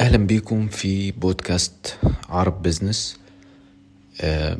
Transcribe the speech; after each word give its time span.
أهلا 0.00 0.16
بيكم 0.16 0.68
في 0.68 1.10
بودكاست 1.12 1.98
عرب 2.28 2.62
بزنس 2.62 3.18
آه، 4.20 4.58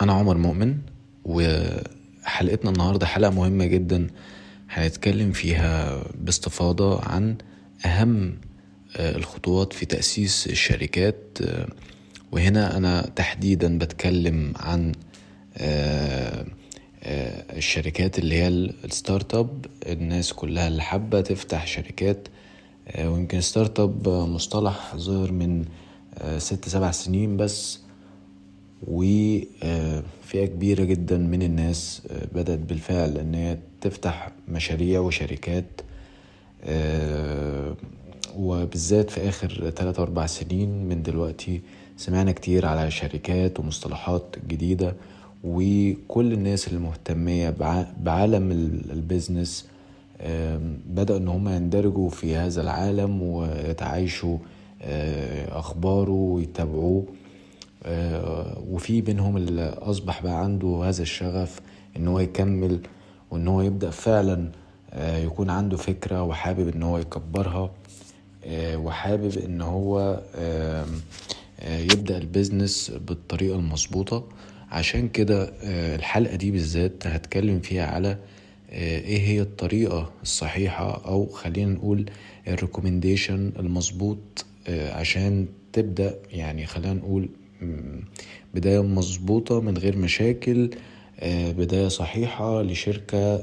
أنا 0.00 0.12
عمر 0.12 0.36
مؤمن 0.38 0.78
وحلقتنا 1.24 2.70
النهارده 2.70 3.06
حلقة 3.06 3.30
مهمة 3.30 3.64
جدا 3.64 4.06
هنتكلم 4.70 5.32
فيها 5.32 6.02
باستفاضة 6.14 7.04
عن 7.04 7.36
أهم 7.86 8.36
آه، 8.96 9.16
الخطوات 9.16 9.72
في 9.72 9.86
تأسيس 9.86 10.46
الشركات. 10.46 11.38
آه، 11.42 11.68
وهنا 12.32 12.76
أنا 12.76 13.10
تحديدا 13.16 13.78
بتكلم 13.78 14.52
عن 14.56 14.92
الشركات 17.56 18.18
اللي 18.18 18.34
هي 18.34 18.48
ال 18.48 19.34
startup 19.34 19.66
الناس 19.86 20.32
كلها 20.32 20.68
اللي 20.68 20.82
حابة 20.82 21.20
تفتح 21.20 21.66
شركات 21.66 22.28
ويمكن 22.98 23.40
ستارت 23.40 23.80
أب 23.80 24.08
مصطلح 24.08 24.96
ظهر 24.96 25.32
من 25.32 25.64
آه، 26.18 26.38
ست 26.38 26.68
سبع 26.68 26.90
سنين 26.90 27.36
بس 27.36 27.80
وفئة 28.86 30.46
كبيرة 30.46 30.84
جدا 30.84 31.18
من 31.18 31.42
الناس 31.42 32.02
آه، 32.10 32.26
بدأت 32.34 32.58
بالفعل 32.58 33.18
إن 33.18 33.34
هي 33.34 33.58
تفتح 33.80 34.30
مشاريع 34.48 35.00
وشركات 35.00 35.80
وبالذات 38.36 39.10
في 39.10 39.28
آخر 39.28 39.70
ثلاثة 39.76 40.02
أربع 40.02 40.26
سنين 40.26 40.84
من 40.88 41.02
دلوقتي 41.02 41.60
سمعنا 41.96 42.32
كتير 42.32 42.66
على 42.66 42.90
شركات 42.90 43.60
ومصطلحات 43.60 44.36
جديدة 44.48 44.94
وكل 45.44 46.32
الناس 46.32 46.68
المهتمية 46.68 47.50
بعالم 48.00 48.50
ال 48.90 48.98
business 48.98 49.66
بدأوا 50.86 51.18
إن 51.18 51.28
هم 51.28 51.48
يندرجوا 51.48 52.10
في 52.10 52.36
هذا 52.36 52.62
العالم 52.62 53.22
ويتعايشوا 53.22 54.38
آه، 54.82 55.58
أخباره 55.58 56.10
ويتابعوه. 56.10 57.06
آه، 57.84 58.62
وفي 58.70 59.00
بينهم 59.00 59.36
اللي 59.36 59.62
أصبح 59.78 60.22
بقى 60.22 60.40
عنده 60.44 60.80
هذا 60.84 61.02
الشغف 61.02 61.60
إن 61.96 62.08
هو 62.08 62.20
يكمل 62.20 62.80
وإن 63.30 63.48
هو 63.48 63.62
يبدأ 63.62 63.90
فعلا 63.90 64.48
آه، 64.92 65.18
يكون 65.18 65.50
عنده 65.50 65.76
فكرة 65.76 66.22
وحابب 66.22 66.68
إن 66.76 66.82
هو 66.82 66.98
يكبرها 66.98 67.70
وحابب 68.74 69.38
إن 69.38 69.60
هو 69.60 70.20
يبدأ 71.68 72.18
ال 72.18 72.26
business 72.26 72.90
بالطريقة 72.90 73.56
المظبوطة. 73.56 74.24
عشان 74.70 75.08
كده 75.08 75.52
الحلقة 75.94 76.36
دي 76.36 76.50
بالذات 76.50 77.06
هتكلم 77.06 77.60
فيها 77.60 77.86
على 77.86 78.18
إيه 78.72 79.20
هي 79.20 79.40
الطريقة 79.40 80.10
الصحيحة 80.22 81.04
أو 81.06 81.26
خلينا 81.26 81.72
نقول 81.72 82.10
الريكومنديشن 82.48 83.52
المظبوط 83.58 84.44
آه، 84.68 84.92
عشان 84.92 85.46
تبدأ 85.72 86.18
يعني 86.32 86.66
خلينا 86.66 86.94
نقول 86.94 87.28
بداية 88.54 88.82
مظبوطة 88.82 89.60
من 89.60 89.78
غير 89.78 89.96
مشاكل 89.96 90.70
آه، 91.20 91.52
بداية 91.52 91.88
صحيحة 91.88 92.62
لشركة 92.62 93.42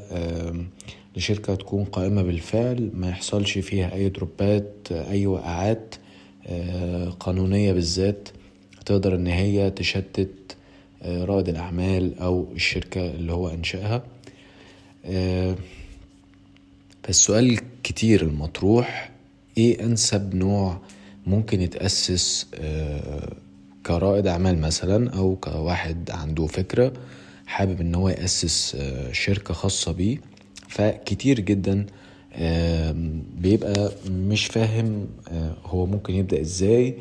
لشركة 1.18 1.56
تكون 1.56 1.84
قائمة 1.84 2.22
بالفعل 2.22 2.92
ما 2.94 3.10
يحصلش 3.10 3.58
فيها 3.58 3.94
أي 3.94 4.10
دروبات 4.10 4.74
أي 4.92 5.26
وقعات 5.28 5.96
قانونية 7.20 7.74
بالذات 7.74 8.30
تقدر 8.86 9.16
إن 9.16 9.28
هي 9.28 9.72
تشتت 9.72 10.56
رائد 11.06 11.50
الأعمال 11.50 12.20
أو 12.20 12.48
الشركة 12.56 13.12
اللي 13.12 13.34
هو 13.34 13.50
أنشأها. 13.50 13.96
آه، 13.96 14.19
فالسؤال 17.04 17.60
كتير 17.84 18.22
المطروح 18.22 19.12
إيه 19.58 19.84
أنسب 19.84 20.36
نوع 20.36 20.80
ممكن 21.28 21.62
يتأسس 21.62 22.48
آه، 22.56 23.34
كرائد 23.86 24.28
أعمال 24.28 24.62
مثلا 24.62 25.10
أو 25.10 25.36
كواحد 25.36 26.12
عنده 26.12 26.46
فكرة 26.46 26.94
حابب 27.48 27.82
إن 27.82 27.96
هو 27.96 28.10
يأسس 28.10 28.76
آه، 28.80 29.12
شركة 29.12 29.54
خاصة 29.54 29.92
بيه؟ 29.92 30.18
فكتير 30.68 31.40
جدا 31.40 31.86
بيبقى 33.38 33.92
مش 34.12 34.46
فاهم 34.46 35.08
هو 35.66 35.86
ممكن 35.86 36.14
يبدأ 36.14 36.42
إزاي 36.42 36.96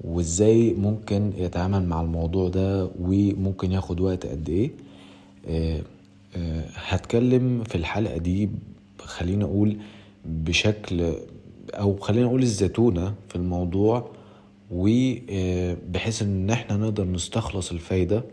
وإزاي 0.00 0.74
ممكن 0.74 1.32
يتعامل 1.38 1.86
مع 1.86 2.00
الموضوع 2.00 2.48
ده 2.48 2.90
وممكن 3.00 3.72
ياخد 3.72 4.00
وقت 4.00 4.26
قد 4.26 4.48
إيه. 4.48 4.70
آه، 5.48 5.80
هتكلم 6.74 7.64
في 7.64 7.74
الحلقة 7.74 8.16
دي 8.16 8.50
خلينا 8.98 9.44
أقول 9.44 9.76
بشكل 10.24 11.14
أو 11.74 11.96
خلينا 11.96 12.26
أقول 12.26 12.42
الزتونة 12.42 13.14
في 13.28 13.36
الموضوع 13.36 14.10
وبحيث 14.70 16.22
إن 16.22 16.50
إحنا 16.50 16.76
نقدر 16.76 17.04
نستخلص 17.04 17.72
الفايدة 17.72 18.24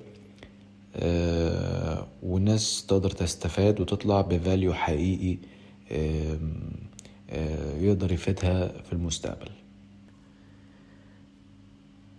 آه، 0.96 2.08
والناس 2.24 2.86
تقدر 2.86 3.10
تستفاد 3.10 3.82
وتطلع 3.82 4.22
بفاليو 4.22 4.74
حقيقي 4.74 5.38
آه، 5.92 6.38
يقدر 7.82 8.12
يفيدها 8.12 8.68
في 8.82 8.94
المستقبل. 8.94 9.50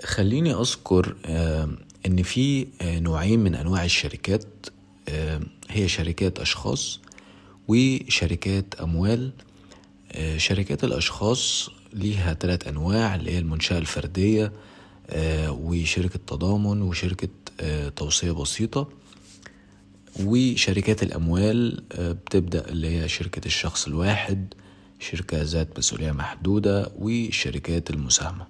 خليني 0.03 0.53
أذكر 0.55 1.17
إن 2.07 2.23
في 2.23 2.67
نوعين 2.85 3.41
من 3.41 3.55
أنواع 3.55 3.85
الشركات 3.85 4.45
هي 5.75 5.89
شركات 5.89 6.39
أشخاص 6.39 7.01
وشركات 7.69 8.75
أموال. 8.75 9.33
آه، 10.13 10.37
شركات 10.37 10.85
الأشخاص 10.85 11.71
ليها 11.93 12.35
ثلاث 12.35 12.69
أنواع 12.69 13.15
اللي 13.15 13.31
هي 13.31 13.39
المنشأة 13.39 13.79
الفردية 13.79 14.53
آه، 15.11 15.51
وشركة 15.53 16.19
تضامن 16.27 16.83
وشركة 16.83 17.29
آه، 17.61 17.89
توصية 17.89 18.33
بسيطة. 18.33 18.89
وشركات 20.21 21.03
الأموال 21.03 21.83
بتبدأ 21.99 22.69
اللي 22.69 22.89
هي 22.89 23.09
شركة 23.09 23.47
الشخص 23.47 23.87
الواحد 23.87 24.55
شركة 25.01 25.43
ذات 25.43 25.79
مسؤولية 25.79 26.13
محدودة 26.13 26.93
وشركات 26.99 27.91
المساهمة. 27.91 28.47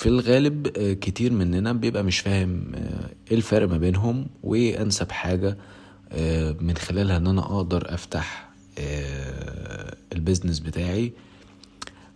في 0.00 0.06
الغالب 0.06 0.66
آه، 0.76 0.92
كتير 0.92 1.32
مننا 1.32 1.72
بيبقى 1.72 2.02
مش 2.04 2.18
فاهم 2.18 2.72
آه، 2.74 3.10
إيه 3.30 3.36
الفرق 3.36 3.68
ما 3.68 3.78
بينهم 3.78 4.26
وايه 4.42 4.82
انسب 4.82 5.12
حاجة 5.12 5.58
آه، 6.12 6.56
من 6.60 6.76
خلالها 6.76 7.16
إن 7.16 7.26
أنا 7.26 7.40
أقدر 7.40 7.94
أفتح 7.94 8.50
البيزنس 10.12 10.58
بتاعي. 10.58 11.12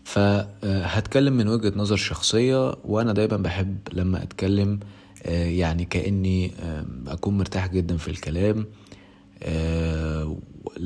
فهتكلم 0.05 1.33
من 1.33 1.49
وجهة 1.49 1.73
نظر 1.77 1.97
شخصية 1.97 2.75
وأنا 2.85 3.13
دايما 3.13 3.37
بحب 3.37 3.79
لما 3.93 4.23
أتكلم 4.23 4.81
يعني 5.27 5.85
كأني 5.85 6.53
أكون 7.07 7.39
مرتاح 7.39 7.67
جدا 7.67 7.97
في 7.97 8.09
الكلام 8.09 8.67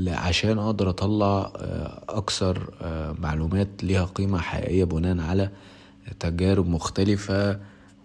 عشان 0.09 0.59
أقدر 0.59 0.91
أطلع 0.91 1.53
أكثر 2.09 2.71
معلومات 3.19 3.69
ليها 3.83 4.05
قيمة 4.05 4.39
حقيقية 4.39 4.85
بناء 4.85 5.21
على 5.21 5.51
تجارب 6.21 6.69
مختلفة 6.69 7.61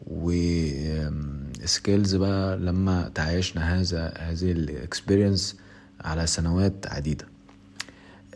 و 0.08 0.37
skills 0.37 2.16
بقى 2.16 2.58
لما 2.58 3.12
تعايشنا 3.16 3.80
هذا 3.80 4.14
هذه 4.18 4.52
ال 4.52 4.61
experience 4.61 5.58
على 6.02 6.28
سنوات 6.28 6.88
عديدة. 6.88 7.25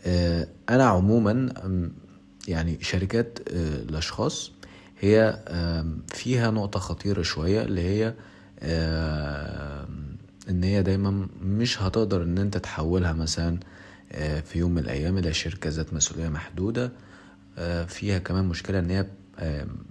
آه، 0.06 0.48
أنا 0.68 0.84
عموما 0.84 1.48
يعني 2.48 2.78
شركات 2.80 3.38
آه، 3.48 3.82
الأشخاص 3.82 4.52
هي 5.00 5.38
فيها 6.08 6.50
نقطة 6.50 6.80
خطيرة 6.80 7.22
شوية 7.22 7.62
اللي 7.62 7.80
هي 7.80 8.14
إن 10.50 10.64
هي 10.64 10.82
دايما 10.82 11.28
مش 11.42 11.82
هتقدر 11.82 12.22
إن 12.22 12.38
أنت 12.38 12.56
تحولها 12.56 13.12
مثلا 13.12 13.58
آه، 14.12 14.40
في 14.40 14.58
يوم 14.58 14.70
من 14.70 14.78
الأيام 14.78 15.18
إلى 15.18 15.32
شركة 15.32 15.70
ذات 15.70 15.94
مسؤولية 15.94 16.28
محدودة. 16.28 16.92
فيها 17.86 18.18
كمان 18.18 18.44
مشكلة 18.44 18.78
إن 18.78 18.90
هي 18.90 19.06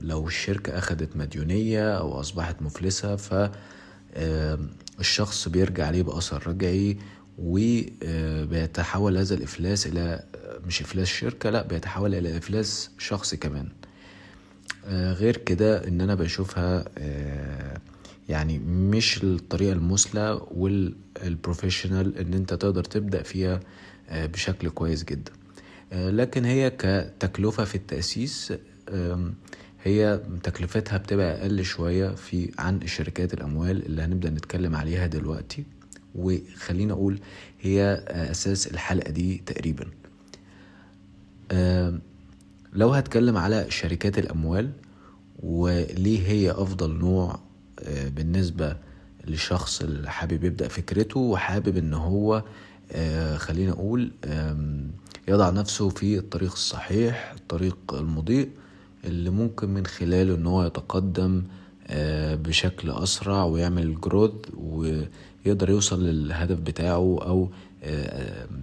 لو 0.01 0.27
الشركة 0.27 0.77
أخدت 0.77 1.17
مديونية 1.17 1.97
أو 1.97 2.19
أصبحت 2.19 2.61
مفلسة 2.61 3.15
فالشخص 4.15 5.47
بيرجع 5.47 5.87
عليه 5.87 6.03
بأثر 6.03 6.47
رجعي 6.47 6.97
وبيتحول 7.37 9.17
هذا 9.17 9.35
الإفلاس 9.35 9.87
إلى 9.87 10.23
مش 10.67 10.81
إفلاس 10.81 11.07
شركة 11.07 11.49
لا 11.49 11.67
بيتحول 11.67 12.15
إلى 12.15 12.37
إفلاس 12.37 12.91
شخصي 12.97 13.37
كمان. 13.37 13.69
آه، 14.85 15.13
غير 15.13 15.37
كده 15.37 15.87
إن 15.87 16.01
أنا 16.01 16.15
بشوفها 16.15 16.85
آه، 16.97 17.81
يعني 18.29 18.59
مش 18.59 19.23
الطريقة 19.23 19.73
المثلى 19.73 20.41
وال 20.51 20.75
professional 20.75 22.17
إن 22.17 22.33
أنت 22.33 22.53
تقدر 22.53 22.83
تبدأ 22.83 23.23
فيها 23.23 23.59
آه، 24.09 24.25
بشكل 24.25 24.69
كويس 24.69 25.03
جدا. 25.03 25.31
لكن 25.91 26.45
هي 26.45 26.69
كتكلفة 26.69 27.63
في 27.63 27.75
التأسيس 27.75 28.53
هي 29.83 30.21
تكلفتها 30.43 30.97
بتبقى 30.97 31.41
أقل 31.41 31.63
شوية 31.65 32.09
في 32.09 32.51
عن 32.59 32.75
الشركات 32.81 33.33
الأموال 33.33 33.85
اللي 33.85 34.01
هنبدأ 34.01 34.29
نتكلم 34.29 34.75
عليها 34.75 35.07
دلوقتي. 35.07 35.63
وخلينا 36.15 36.93
أقول 36.93 37.19
هي 37.61 38.03
أساس 38.07 38.67
الحلقة 38.67 39.11
دي 39.11 39.43
تقريبا. 39.45 39.85
لو 42.73 42.89
هتكلم 42.93 43.37
على 43.37 43.65
شركات 43.71 44.17
الأموال 44.19 44.71
وليه 45.43 46.27
هي 46.27 46.51
أفضل 46.51 46.91
نوع 46.97 47.39
آه، 47.79 48.09
بالنسبة 48.09 48.77
للشخص 49.27 49.81
اللي 49.81 50.11
حابب 50.11 50.43
يبدأ 50.43 50.67
فكرته 50.67 51.19
وحابب 51.19 51.77
إن 51.77 51.93
هو 51.93 52.43
آه، 52.91 53.37
خلينا 53.37 53.71
أقول 53.71 54.11
يضع 55.27 55.49
نفسه 55.49 55.89
في 55.89 56.17
الطريق 56.17 56.51
الصحيح 56.51 57.33
الطريق 57.37 57.77
المضيء 57.93 58.49
اللي 59.03 59.29
ممكن 59.29 59.69
من 59.69 59.85
خلاله 59.85 60.35
إن 60.35 60.45
هو 60.45 60.63
يتقدم 60.63 61.43
آه، 61.87 62.35
بشكل 62.35 62.89
أسرع 62.91 63.43
ويعمل 63.43 64.01
growth 64.01 64.31
ويقدر 64.57 65.69
يوصل 65.69 66.03
للهدف 66.03 66.59
بتاعه 66.59 67.19
أو 67.21 67.49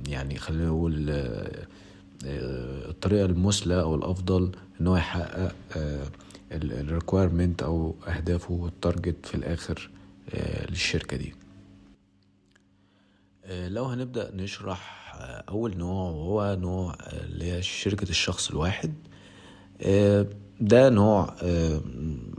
يعني 0.09 0.39
خلينا 0.39 0.67
نقول 0.67 1.11
الطريقة 2.25 3.25
المثلى 3.25 3.81
أو 3.81 3.95
الأفضل 3.95 4.51
إن 4.81 4.87
هو 4.87 4.97
يحقق 4.97 5.53
ال 6.53 6.62
requirement 6.62 7.63
أو 7.63 7.95
أهدافه 8.09 8.53
وال 8.53 8.71
target 8.71 9.27
في 9.27 9.35
الآخر 9.35 9.91
آه، 10.35 10.67
للشركة 10.71 11.17
دي. 11.17 11.35
آه، 13.45 13.69
لو 13.69 13.85
هنبدأ 13.85 14.31
نشرح 14.35 15.15
آه، 15.15 15.45
أول 15.49 15.77
نوع 15.77 16.11
وهو 16.11 16.57
نوع 16.61 16.97
اللي 17.13 17.53
هي 17.53 17.63
شركة 17.63 18.11
الشخص 18.11 18.51
الواحد. 18.51 18.95
ده 20.61 20.89
نوع 20.89 21.35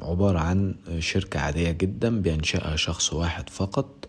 عبارة 0.02 0.40
عن 0.40 0.76
شركة 1.00 1.40
عادية 1.40 1.72
جدا 1.72 2.22
بينشأها 2.22 2.76
شخص 2.76 3.14
واحد 3.14 3.50
فقط 3.50 4.08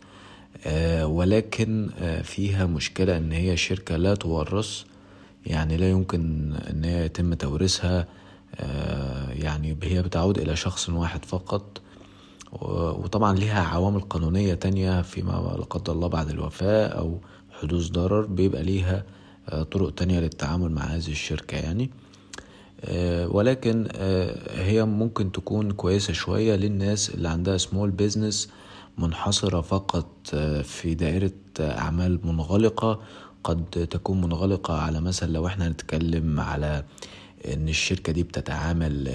ولكن 1.03 1.89
فيها 2.23 2.67
مشكلة 2.67 3.17
إن 3.17 3.33
هي 3.33 3.57
شركة 3.57 3.97
لا 3.97 4.15
تورث 4.15 4.83
يعني 5.47 5.77
لا 5.77 5.91
يمكن 5.91 6.53
إن 6.71 6.85
هي 6.85 7.05
يتم 7.05 7.35
توريثها 7.35 8.07
يعني 9.31 9.77
هي 9.83 10.03
بتعود 10.03 10.39
إلى 10.39 10.57
شخص 10.57 10.89
واحد 10.89 11.25
فقط 11.25 11.81
وطبعا 12.63 13.35
ليها 13.39 13.63
عوامل 13.63 14.01
قانونية 14.01 14.55
تانية 14.55 15.03
فيما 15.03 15.55
لا 15.59 15.65
قدر 15.65 15.93
الله 15.93 16.09
بعد 16.09 16.31
الوفاة 16.31 16.87
أو 16.87 17.19
حدوث 17.61 17.89
ضرر 17.91 18.27
بيبقى 18.27 18.63
ليها 18.63 19.05
آه، 19.49 19.63
طرق 19.63 19.95
تانية 19.95 20.21
للتعامل 20.21 20.71
مع 20.73 20.83
هذه 20.83 21.11
الشركة 21.11 21.57
يعني. 21.57 21.85
آه، 21.85 22.06
ولكن 23.29 23.89
آه، 23.95 24.63
هي 24.63 24.85
ممكن 24.85 25.33
تكون 25.33 25.71
كويسة 25.71 26.13
شوية 26.13 26.57
للناس 26.57 27.11
اللي 27.11 27.29
عندها 27.29 27.57
small 27.57 27.91
business 27.91 28.49
منحصرة 28.99 29.61
فقط 29.61 30.35
في 30.63 30.95
دائرة 30.95 31.33
أعمال 31.61 32.21
منغلقة. 32.25 33.01
قد 33.45 33.65
تكون 33.91 34.21
منغلقة 34.21 34.75
على 34.75 35.01
مثلا 35.01 35.33
لو 35.33 35.47
إحنا 35.47 35.69
نتكلم 35.69 36.41
على 36.41 36.85
إن 37.53 37.69
الشركة 37.69 38.13
دي 38.13 38.23
بتتعامل 38.23 39.13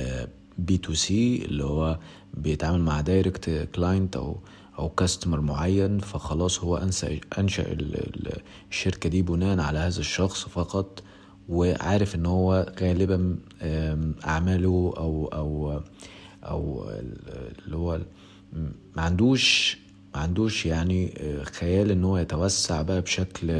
B 0.57 0.77
to 0.77 0.93
C 0.93 1.45
اللي 1.45 1.63
هو 1.63 1.99
بيتعامل 2.33 2.81
مع 2.81 3.01
direct 3.01 3.69
client 3.75 4.15
أو 4.15 4.37
أو 4.79 4.89
customer 4.89 5.41
معين 5.41 5.99
فخلاص 5.99 6.59
هو 6.59 6.77
أنشأ 6.77 7.19
أنشأ 7.39 7.63
الشركة 8.71 9.09
دي 9.09 9.21
بناء 9.21 9.59
على 9.59 9.79
هذا 9.79 9.99
الشخص 9.99 10.43
فقط 10.45 11.03
وعارف 11.49 12.15
إن 12.15 12.25
هو 12.25 12.73
غالبا 12.81 13.35
أعماله 14.25 14.93
أو 14.97 15.29
أو 15.33 15.81
أو 16.43 16.89
اللي 17.65 17.75
هو 17.75 17.99
ما 18.95 19.01
عندوش 19.01 19.77
ما 20.15 20.21
عندوش 20.21 20.65
يعني 20.65 21.13
آه، 21.17 21.43
خيال 21.43 21.91
إن 21.91 22.03
هو 22.03 22.17
يتوسع 22.17 22.81
بقى 22.81 23.01
بشكل 23.01 23.51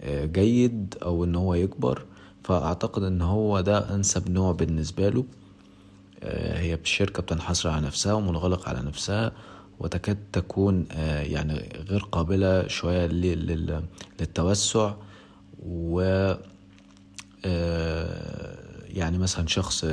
آه، 0.00 0.24
جيد 0.24 0.94
أو 1.02 1.24
إن 1.24 1.34
هو 1.34 1.54
يكبر. 1.54 2.02
فأعتقد 2.44 3.02
إن 3.02 3.22
هو 3.22 3.60
ده 3.60 3.94
أنسب 3.94 4.30
نوع 4.30 4.52
بالنسبة 4.52 5.08
له. 5.08 5.24
آه، 6.22 6.58
هي 6.58 6.74
الشركة 6.74 7.22
بتنحصر 7.22 7.68
على 7.68 7.86
نفسها 7.86 8.12
ومنغلقة 8.12 8.68
على 8.68 8.82
نفسها 8.82 9.32
وتكاد 9.80 10.18
تكون 10.32 10.86
يعني 11.22 11.68
غير 11.88 12.00
قابلة 12.12 12.68
شوية 12.68 13.06
للتوسع. 13.06 14.94
و 15.66 16.00
يعني 18.96 19.18
مثلا 19.18 19.46
شخص 19.46 19.84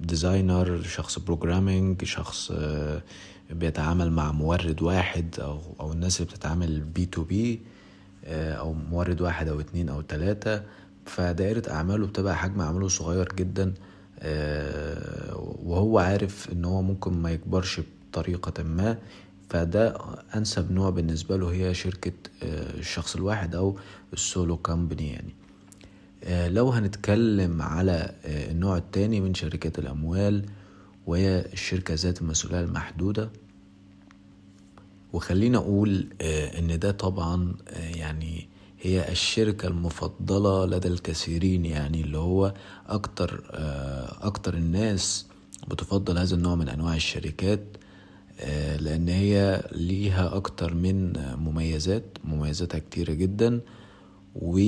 designer 0.00 0.82
شخص 0.82 1.18
programming 1.18 2.04
شخص 2.04 2.52
بيتعامل 3.50 4.12
مع 4.12 4.32
مورد 4.32 4.82
واحد 4.82 5.40
أو 5.40 5.60
أو 5.80 5.92
الناس 5.92 6.20
اللي 6.20 6.32
بتتعامل 6.32 6.80
B 6.80 7.06
to 7.06 7.24
B 7.24 7.60
أو 8.28 8.72
مورد 8.72 9.20
واحد 9.20 9.48
أو 9.48 9.60
اتنين 9.60 9.88
أو 9.88 10.00
تلاتة. 10.00 10.62
فدائرة 11.06 11.70
أعماله 11.70 12.06
بتبقى 12.06 12.36
حجم 12.36 12.60
أعماله 12.60 12.88
صغير 12.88 13.28
جدا 13.32 13.74
آه، 14.18 15.36
وهو 15.62 15.98
عارف 15.98 16.52
إن 16.52 16.64
هو 16.64 16.82
ممكن 16.82 17.12
ما 17.12 17.30
يكبرش 17.30 17.80
بطريقة 18.10 18.62
ما. 18.62 18.98
فده 19.50 19.96
أنسب 20.36 20.72
نوع 20.72 20.90
بالنسبة 20.90 21.36
له 21.36 21.52
هي 21.52 21.74
شركة 21.74 22.12
آه، 22.42 22.78
الشخص 22.78 23.16
الواحد 23.16 23.54
أو 23.54 23.78
السولو 24.12 24.56
كامبني 24.56 25.10
يعني. 25.10 25.28
آه، 25.28 25.43
لو 26.28 26.70
هنتكلم 26.70 27.62
على 27.62 28.14
النوع 28.24 28.76
التاني 28.76 29.20
من 29.20 29.34
شركات 29.34 29.78
الأموال 29.78 30.44
وهي 31.06 31.46
الشركة 31.52 31.94
ذات 31.94 32.22
المسؤولية 32.22 32.60
المحدودة. 32.60 33.30
وخلينا 35.12 35.58
أقول 35.58 36.06
إن 36.22 36.78
ده 36.78 36.90
طبعا 36.90 37.54
يعني 37.76 38.48
هي 38.84 39.12
الشركة 39.12 39.68
المفضلة 39.68 40.66
لدى 40.66 40.88
الكثيرين 40.88 41.64
يعني 41.64 42.00
اللي 42.00 42.18
هو 42.18 42.54
أكتر 42.86 43.44
آه، 43.50 44.26
أكتر 44.26 44.54
الناس 44.54 45.26
بتفضل 45.68 46.18
هذا 46.18 46.34
النوع 46.34 46.54
من 46.54 46.68
أنواع 46.68 46.94
الشركات 46.94 47.60
آه، 48.40 48.76
لأن 48.76 49.08
هي 49.08 49.62
ليها 49.72 50.36
أكتر 50.36 50.74
من 50.74 51.12
مميزات 51.36 52.04
مميزاتها 52.24 52.78
كتيرة 52.78 53.12
جدا 53.12 53.60
و 54.34 54.60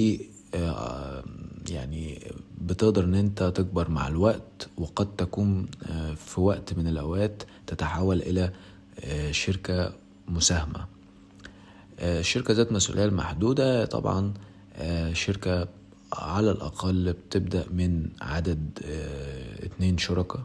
آه، 0.55 1.25
يعني 1.71 2.33
بتقدر 2.61 3.05
إن 3.05 3.15
أنت 3.15 3.43
تكبر 3.43 3.91
مع 3.91 4.09
الوقت 4.09 4.69
وقد 4.77 5.17
تكون 5.17 5.67
في 6.17 6.41
وقت 6.41 6.75
من 6.75 6.87
الأوقات 6.87 7.43
تتحول 7.67 8.23
إلى 8.23 8.53
شركة 9.31 9.93
مساهمة. 10.29 10.87
الشركة 12.01 12.55
ذات 12.55 12.73
مسؤولية 12.73 13.05
المحدودة 13.05 13.85
طبعا 13.85 14.35
آه، 14.77 15.13
شركة 15.13 15.69
على 16.13 16.51
الأقل 16.51 17.13
بتبدأ 17.13 17.65
من 17.71 18.09
عدد 18.21 18.79
آه، 18.85 19.67
اتنين 19.67 19.99
شركاء 19.99 20.43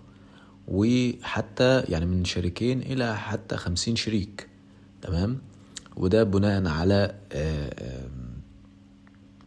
وحتى 0.68 1.80
يعني 1.90 2.06
من 2.06 2.25
شريكين 2.25 2.82
إلى 2.82 3.18
حتى 3.18 3.58
خمسين 3.58 3.96
شريك 3.96 4.48
تمام؟ 5.01 5.38
وده 5.96 6.24
بناء 6.24 6.68
على 6.68 7.16
آه، 7.32 8.08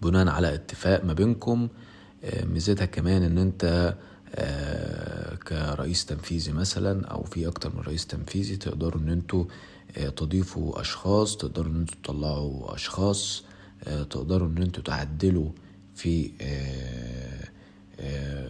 بناء 0.04 0.28
على 0.28 0.54
اتفاق 0.54 1.04
ما 1.04 1.12
بينكم 1.12 1.68
ميزتها 2.44 2.84
كمان 2.87 3.23
إن 3.23 3.38
أنت 3.38 3.94
كرئيس 5.49 6.06
تنفيذي 6.06 6.52
مثلا 6.52 7.06
أو 7.06 7.23
في 7.23 7.49
أكتر 7.49 7.76
من 7.76 7.80
رئيس 7.82 8.06
تنفيذي 8.06 8.56
تقدروا 8.56 9.00
إن 9.00 9.08
أنتوا 9.08 9.44
آه، 9.96 10.08
تضيفوا 10.08 10.80
أشخاص 10.80 11.37
تقدروا 11.37 11.73
إن 11.73 11.80
أنتوا 11.80 11.96
تطلعوا 12.02 12.75
أشخاص 12.75 13.42
آه، 13.84 14.02
تقدروا 14.02 14.49
إن 14.49 14.62
أنتوا 14.62 14.82
تعدلوا 14.82 15.50
في 15.94 16.30
آه، 16.40 17.49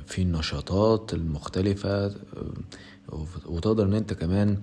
في 0.06 0.22
النشاطات 0.22 1.14
المختلفة 1.14 2.14
وتقدر 3.46 3.84
إن 3.84 3.94
أنت 3.94 4.12
كمان 4.12 4.58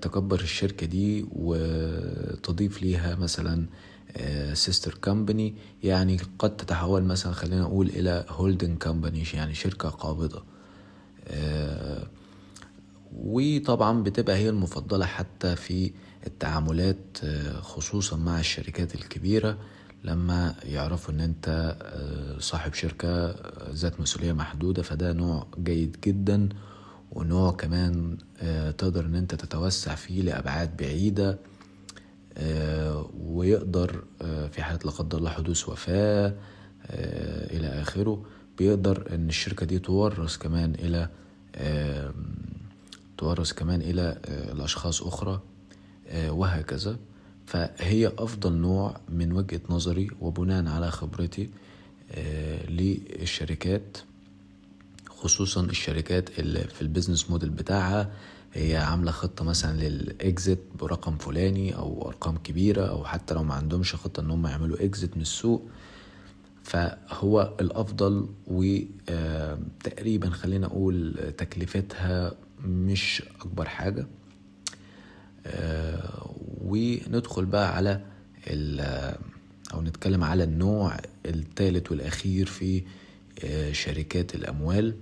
تكبر 0.00 0.40
الشركة 0.40 0.86
دي 0.86 1.26
وتضيف 1.32 2.82
ليها 2.82 3.14
مثلا 3.14 3.66
sister 4.54 4.94
company 4.94 5.54
يعني 5.82 6.20
قد 6.38 6.56
تتحول 6.56 7.02
مثلا 7.04 7.32
خلينا 7.32 7.60
نقول 7.62 7.88
إلى 7.88 8.24
holding 8.28 8.78
company 8.78 9.24
يعني 9.34 9.54
شركة 9.54 9.88
قابضة. 9.88 10.42
وطبعا 13.16 14.02
بتبقى 14.02 14.36
هي 14.36 14.48
المفضلة 14.48 15.06
حتى 15.06 15.56
في 15.56 15.92
التعاملات 16.26 17.18
آه، 17.24 17.60
خصوصا 17.60 18.16
مع 18.16 18.40
الشركات 18.40 18.94
الكبيرة 18.94 19.58
لما 20.04 20.54
يعرفوا 20.64 21.14
إن 21.14 21.20
أنت 21.20 21.76
آه، 21.82 22.38
صاحب 22.38 22.74
شركة 22.74 23.08
آه، 23.08 23.72
ذات 23.72 24.00
مسؤولية 24.00 24.32
محدودة. 24.32 24.82
فده 24.82 25.12
نوع 25.12 25.46
جيد 25.64 25.96
جدا 26.04 26.48
ونوع 27.12 27.52
كمان 27.52 28.18
تقدر 28.78 29.04
إن 29.06 29.14
أنت 29.14 29.34
تتوسع 29.34 29.94
فيه 29.94 30.22
لأبعاد 30.22 30.76
بعيدة. 30.76 31.38
ويقدر 33.20 34.04
في 34.52 34.62
حالة 34.62 34.78
لا 34.84 34.90
قدر 34.90 35.18
الله 35.18 35.30
حدوث 35.30 35.68
وفاة 35.68 36.34
إلى 37.50 37.66
آخره. 37.82 38.24
بيقدر 38.58 39.14
إن 39.14 39.28
الشركة 39.28 39.66
دي 39.66 39.78
تورث 39.78 40.36
كمان 40.36 40.74
إلى 40.74 41.08
تورث 43.18 43.52
كمان 43.52 43.80
إلى 43.80 44.18
الأشخاص 44.28 45.02
أخرى 45.02 45.40
آه، 46.08 46.30
وهكذا. 46.32 46.96
فهي 47.46 48.12
أفضل 48.18 48.52
نوع 48.52 48.96
من 49.08 49.32
وجهة 49.32 49.60
نظري 49.70 50.10
وبناء 50.20 50.66
على 50.66 50.90
خبرتي 50.90 51.50
للشركات 52.68 53.98
خصوصا 55.10 55.60
الشركات 55.64 56.38
اللي 56.38 56.60
في 56.60 56.82
ال 56.82 56.87
business 56.87 57.30
model 57.30 57.50
بتاعها 57.50 58.10
هي 58.56 58.76
عاملة 58.76 59.10
خطة 59.10 59.44
مثلا 59.44 59.88
لل 59.88 60.11
exit 60.11 60.58
برقم 60.80 61.16
فلاني 61.16 61.76
أو 61.76 62.08
أرقام 62.08 62.38
كبيرة 62.38 62.82
أو 62.86 63.04
حتى 63.04 63.34
لو 63.34 63.42
ما 63.42 63.54
عندهمش 63.54 63.94
خطة 63.94 64.20
إن 64.20 64.30
هم 64.30 64.46
يعملوا 64.46 64.84
exit 64.84 65.16
من 65.16 65.22
السوق. 65.22 65.68
فهو 66.64 67.54
الأفضل 67.60 68.28
وتقريبا 68.46 70.30
خلينا 70.30 70.66
أقول 70.66 71.14
تكلفتها 71.38 72.32
مش 72.64 73.22
أكبر 73.40 73.68
حاجة. 73.68 74.06
وندخل 76.64 77.44
بقى 77.44 77.76
على 77.76 78.00
أو 79.74 79.82
نتكلم 79.82 80.24
على 80.24 80.44
النوع 80.44 80.96
الثالث 81.26 81.90
والأخير 81.90 82.46
في 82.46 82.82
شركات 83.72 84.34
الأموال. 84.34 84.94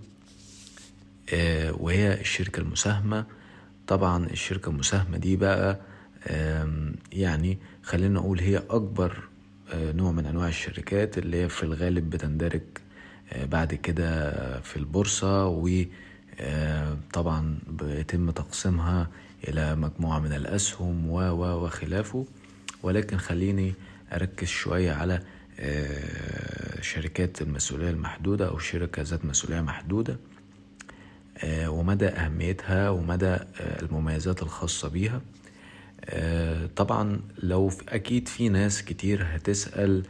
وهي 1.70 2.20
الشركة 2.20 2.60
المساهمة. 2.60 3.26
طبعا 3.86 4.26
الشركة 4.26 4.68
المساهمة 4.68 5.18
دي 5.18 5.36
بقى 5.36 5.80
يعني 7.12 7.58
خلينا 7.82 8.14
نقول 8.14 8.40
هي 8.40 8.56
أكبر 8.70 9.16
نوع 9.74 10.12
من 10.12 10.26
أنواع 10.26 10.48
الشركات 10.48 11.18
اللي 11.18 11.42
هي 11.42 11.48
في 11.48 11.62
الغالب 11.62 12.10
بتندرج 12.10 12.62
بعد 13.44 13.74
كده 13.74 14.30
في 14.60 14.76
البورصة 14.76 15.46
وطبعا 16.40 17.58
بيتم 17.68 18.30
تقسيمها 18.30 19.08
إلى 19.48 19.74
مجموعة 19.76 20.18
من 20.18 20.32
الأسهم 20.32 21.10
و 21.10 21.18
و 21.20 21.64
وخلافه. 21.64 22.26
ولكن 22.82 23.16
خليني 23.18 23.74
أركز 24.12 24.48
شوية 24.48 24.92
على 24.92 25.22
شركات 26.80 27.42
المسؤولية 27.42 27.90
المحدودة 27.90 28.48
أو 28.48 28.58
شركة 28.58 29.02
ذات 29.02 29.24
مسؤولية 29.24 29.60
محدودة. 29.60 30.16
ومدى 31.44 32.06
أهميتها 32.08 32.90
ومدى 32.90 33.36
المميزات 33.60 34.42
الخاصة 34.42 34.88
بيها. 34.88 35.20
طبعا 36.76 37.20
لو 37.42 37.70
أكيد 37.88 38.28
في 38.28 38.48
ناس 38.48 38.84
كتير 38.84 39.26
هتسأل 39.30 40.02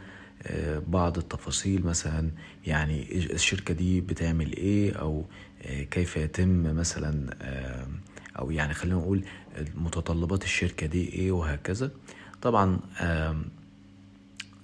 بعض 0.87 1.17
التفاصيل 1.17 1.85
مثلا 1.85 2.29
يعني 2.67 3.15
الشركة 3.15 3.73
دي 3.73 4.01
بتعمل 4.01 4.53
إيه؟ 4.57 4.93
أو 4.93 5.25
كيف 5.91 6.17
يتم 6.17 6.75
مثلا 6.75 7.35
أو 8.39 8.51
يعني 8.51 8.73
خلينا 8.73 8.95
نقول 8.97 9.23
متطلبات 9.75 10.43
الشركة 10.43 10.87
دي 10.87 11.09
إيه؟ 11.09 11.31
وهكذا. 11.31 11.91
طبعا 12.41 12.79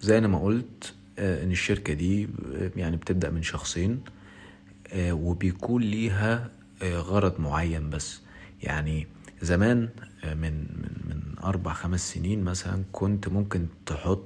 زي 0.02 0.18
أنا 0.18 0.28
ما 0.28 0.40
قلت 0.40 0.94
إن 1.20 1.52
الشركة 1.52 1.94
دي 1.94 2.28
يعني 2.76 2.98
بتبدأ 2.98 3.30
من 3.30 3.44
شخصين. 3.44 4.02
وبيكون 4.96 5.82
ليها 5.82 6.50
غرض 6.84 7.40
معين 7.40 7.90
بس. 7.90 8.22
يعني 8.64 9.08
زمان 9.42 9.90
من 10.24 10.36
من 10.36 10.88
من 11.10 11.22
أربع 11.44 11.74
خمس 11.74 12.14
سنين 12.14 12.44
مثلا 12.44 12.84
كنت 12.92 13.28
ممكن 13.28 13.66
تحط 13.86 14.24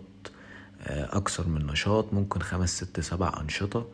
أكثر 0.87 1.47
من 1.47 1.65
نشاط 1.67 2.13
ممكن 2.13 2.39
خمس 2.39 2.77
ست 2.83 2.99
سبع 2.99 3.33
أنشطة 3.41 3.87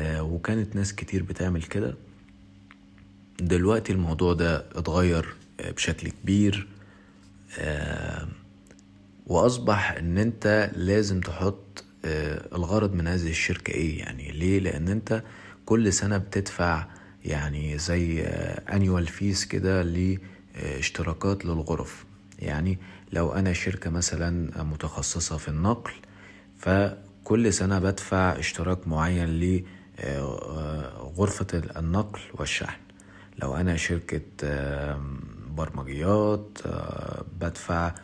وكانت 0.00 0.76
ناس 0.76 0.94
كتير 0.94 1.22
بتعمل 1.22 1.62
كده. 1.62 1.94
دلوقتي 3.40 3.92
الموضوع 3.92 4.32
ده 4.34 4.58
اتغير 4.74 5.34
بشكل 5.76 6.08
كبير 6.10 6.66
وأصبح 9.26 9.92
إن 9.92 10.18
أنت 10.18 10.70
لازم 10.76 11.20
تحط 11.20 11.84
الغرض 12.52 12.92
من 12.92 13.06
هذه 13.06 13.30
الشركة 13.30 13.70
إيه؟ 13.70 13.98
يعني 13.98 14.32
ليه؟ 14.32 14.60
لأن 14.60 14.88
أنت 14.88 15.22
كل 15.66 15.92
سنة 15.92 16.18
بتدفع 16.18 16.86
يعني 17.24 17.78
زي 17.78 18.22
انيوال 18.72 19.06
فيس 19.06 19.44
كده 19.44 19.82
لاشتراكات 19.82 21.44
للغرف. 21.44 22.04
يعني 22.38 22.78
لو 23.12 23.32
أنا 23.32 23.52
شركة 23.52 23.90
مثلا 23.90 24.62
متخصصة 24.62 25.36
في 25.36 25.48
النقل 25.48 25.92
فكل 26.58 27.52
سنة 27.52 27.78
بدفع 27.78 28.38
اشتراك 28.38 28.88
معين 28.88 29.40
لغرفة 30.00 31.46
النقل 31.54 32.20
والشحن. 32.34 32.80
لو 33.42 33.54
أنا 33.56 33.76
شركة 33.76 34.20
برمجيات 35.56 36.58
بدفع 37.40 37.94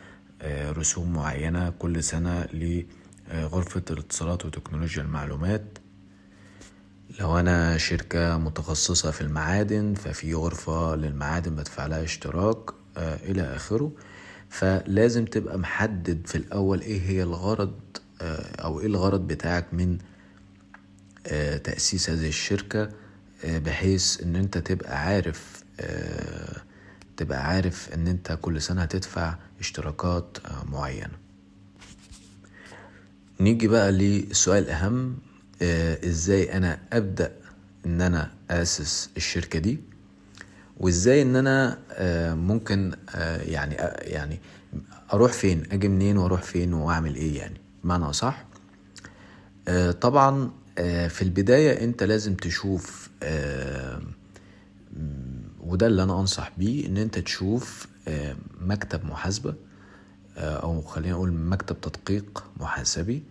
رسوم 0.51 1.13
معينة 1.13 1.69
كل 1.69 2.03
سنة 2.03 2.47
لغرفة 2.53 3.83
الاتصالات 3.91 4.45
وتكنولوجيا 4.45 5.03
المعلومات. 5.03 5.77
لو 7.19 7.39
أنا 7.39 7.77
شركة 7.77 8.37
متخصصة 8.37 9.11
في 9.11 9.21
المعادن 9.21 9.93
ففي 9.93 10.33
غرفة 10.33 10.95
للمعادن 10.95 11.55
بدفع 11.55 11.85
لها 11.85 12.03
اشتراك 12.03 12.57
إلى 12.97 13.41
آخره. 13.55 13.91
فلازم 14.49 15.25
تبقى 15.25 15.59
محدد 15.59 16.27
في 16.27 16.35
الأول 16.35 16.81
إيه 16.81 17.01
هي 17.01 17.23
الغرض 17.23 17.79
أو 18.21 18.79
إيه 18.79 18.85
الغرض 18.85 19.27
بتاعك 19.27 19.73
من 19.73 19.97
تأسيس 21.63 22.09
هذه 22.09 22.27
الشركة 22.27 22.89
بحيث 23.45 24.21
إن 24.21 24.35
أنت 24.35 24.57
تبقى 24.57 24.99
عارف 25.05 25.63
تبقى 27.17 27.47
عارف 27.47 27.93
إن 27.93 28.07
أنت 28.07 28.37
كل 28.41 28.61
سنة 28.61 28.81
هتدفع 28.81 29.35
اشتراكات 29.59 30.37
معينة. 30.71 31.13
نيجي 33.39 33.67
بقى 33.67 33.91
للسؤال 33.91 34.63
الاهم 34.63 35.17
إزاي 36.05 36.57
أنا 36.57 36.79
أبدأ 36.93 37.31
إن 37.85 38.01
أنا 38.01 38.31
أسس 38.49 39.09
الشركة 39.17 39.59
دي 39.59 39.79
وإزاي 40.77 41.21
إن 41.21 41.35
أنا 41.35 41.79
ممكن 42.35 42.93
يعني 43.45 43.75
يعني 44.01 44.39
أروح 45.13 45.31
فين 45.31 45.63
أجي 45.71 45.87
منين 45.87 46.17
وأروح 46.17 46.41
فين 46.41 46.73
وأعمل 46.73 47.15
إيه 47.15 47.37
يعني. 47.37 47.61
بمعنى 47.83 48.13
صح 48.13 48.45
طبعا 50.01 50.51
في 51.09 51.21
البداية 51.21 51.83
أنت 51.83 52.03
لازم 52.03 52.35
تشوف 52.35 53.09
وده 55.59 55.87
اللي 55.87 56.03
أنا 56.03 56.19
أنصح 56.19 56.51
بيه 56.57 56.87
إن 56.87 56.97
أنت 56.97 57.19
تشوف 57.19 57.87
مكتب 58.61 59.05
محاسبة 59.05 59.53
أو 60.37 60.81
خلينا 60.81 61.13
نقول 61.13 61.31
مكتب 61.33 61.81
تدقيق 61.81 62.43
محاسبي. 62.59 63.23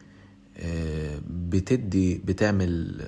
بتدي 1.31 2.15
بتعمل 2.25 3.03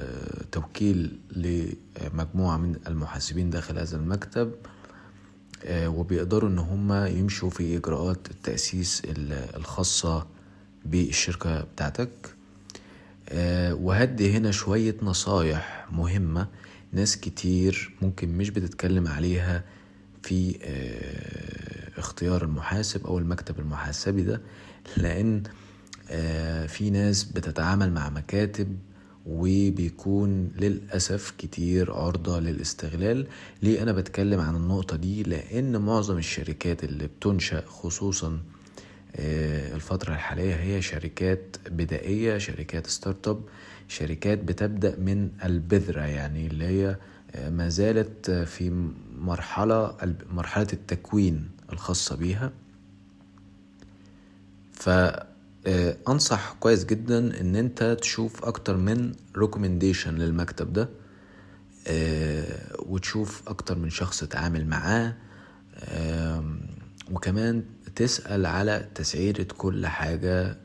توكيل 0.52 1.18
لمجموعة 1.36 2.56
من 2.56 2.76
المحاسبين 2.86 3.50
داخل 3.50 3.78
هذا 3.78 3.96
المكتب 3.96 4.52
وبيقدروا 5.70 6.50
إن 6.50 6.58
هم 6.58 6.92
يمشوا 6.92 7.50
في 7.50 7.76
إجراءات 7.76 8.30
التأسيس 8.30 9.02
الخاصة 9.56 10.26
بالشركة 10.84 11.60
بتاعتك. 11.60 12.10
وهدي 13.72 14.32
هنا 14.36 14.50
شوية 14.50 14.96
نصايح 15.02 15.86
مهمة 15.92 16.48
ناس 16.92 17.16
كتير 17.16 17.92
ممكن 18.02 18.28
مش 18.38 18.50
بتتكلم 18.50 19.08
عليها 19.08 19.64
في 20.22 20.56
اختيار 21.98 22.44
المحاسب 22.44 23.06
أو 23.06 23.18
المكتب 23.18 23.58
المحاسبي 23.60 24.22
ده 24.22 24.40
لأن 24.96 25.42
في 26.68 26.90
ناس 26.92 27.24
بتتعامل 27.24 27.92
مع 27.92 28.10
مكاتب 28.10 28.76
وبيكون 29.26 30.50
للأسف 30.56 31.30
كتير 31.38 31.92
عرضة 31.92 32.40
للاستغلال. 32.40 33.26
ليه 33.62 33.82
أنا 33.82 33.92
بتكلم 33.92 34.40
عن 34.40 34.56
النقطة 34.56 34.96
دي؟ 34.96 35.22
لأن 35.22 35.76
معظم 35.76 36.18
الشركات 36.18 36.84
اللي 36.84 37.06
بتنشأ 37.06 37.60
خصوصا 37.66 38.40
الفترة 39.74 40.14
الحالية 40.14 40.54
هي 40.54 40.82
شركات 40.82 41.56
بدائية 41.70 42.38
شركات 42.38 42.86
startup 42.86 43.40
شركات 43.88 44.38
بتبدأ 44.38 44.96
من 45.00 45.28
البذرة 45.44 46.00
يعني 46.00 46.46
اللي 46.46 46.64
هي 46.64 46.96
ما 47.50 47.68
زالت 47.68 48.30
في 48.30 48.88
مرحلة 49.18 49.96
مرحلة 50.32 50.66
التكوين 50.72 51.48
الخاصة 51.72 52.16
بيها. 52.16 52.52
فأنصح 55.64 56.56
كويس 56.60 56.84
جدا 56.84 57.40
إن 57.40 57.56
أنت 57.56 57.96
تشوف 58.00 58.44
أكتر 58.44 58.76
من 58.76 59.12
ريكومنديشن 59.36 60.14
للمكتب 60.14 60.72
ده 60.72 60.88
وتشوف 62.78 63.42
أكتر 63.48 63.78
من 63.78 63.90
شخص 63.90 64.20
تتعامل 64.20 64.66
معاه 64.66 65.14
وكمان 67.10 67.64
تسأل 67.96 68.46
على 68.46 68.88
تسعيرة 68.94 69.46
كل 69.58 69.86
حاجة 69.86 70.56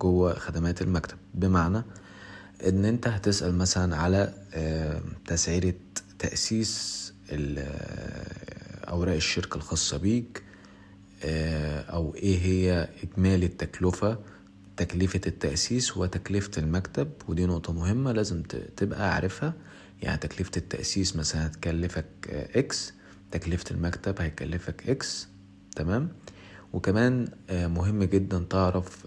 جوه 0.00 0.38
خدمات 0.38 0.82
المكتب. 0.82 1.16
بمعنى 1.34 1.82
إن 2.66 2.84
أنت 2.84 3.08
هتسأل 3.08 3.54
مثلا 3.54 3.96
على 3.96 4.32
تسعيرة 5.26 5.74
تأسيس 6.18 6.96
أوراق 8.88 9.14
الشركة 9.14 9.56
الخاصة 9.56 9.96
بيك 9.96 10.42
أو 11.92 12.14
إيه 12.14 12.38
هي 12.38 12.88
إجمالي 13.02 13.46
التكلفة 13.46 14.18
تكلفة 14.76 15.20
التأسيس 15.26 15.96
وتكلفة 15.96 16.50
المكتب 16.58 17.08
ودي 17.28 17.46
نقطة 17.46 17.72
مهمة 17.72 18.12
لازم 18.12 18.42
تبقى 18.76 19.14
عارفها. 19.14 19.54
يعني 20.02 20.18
تكلفة 20.18 20.50
التأسيس 20.56 21.16
مثلا 21.16 21.46
هتكلفك 21.46 22.04
X 22.56 22.92
تكلفة 23.30 23.64
المكتب 23.70 24.20
هيكلفك 24.20 24.90
X 24.90 25.28
تمام؟ 25.76 26.08
وكمان 26.72 27.28
مهم 27.50 28.04
جدا 28.04 28.38
تعرف 28.50 29.06